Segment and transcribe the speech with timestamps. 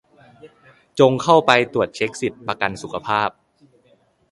[0.99, 3.29] จงเข้าไปตรวจเช็คสิทธิ์ ประกันสุขภาพ